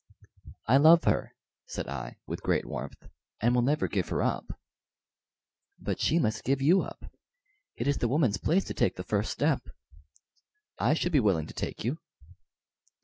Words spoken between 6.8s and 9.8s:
up; it is the woman's place to take the first step.